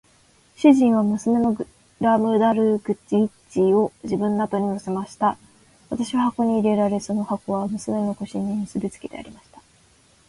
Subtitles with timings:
[0.55, 1.67] 主人は娘のグ
[1.99, 5.37] ラムダルクリッチを自分の後に乗せました。
[5.91, 9.61] 私は箱に入れられ、その箱は娘の腰に結びつけてありました。